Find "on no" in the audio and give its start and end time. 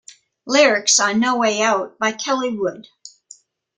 0.99-1.37